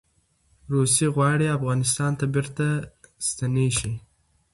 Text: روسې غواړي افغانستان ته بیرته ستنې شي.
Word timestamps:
روسې 0.73 1.05
غواړي 1.15 1.47
افغانستان 1.57 2.11
ته 2.19 2.25
بیرته 2.33 2.65
ستنې 3.27 3.67
شي. 3.77 3.93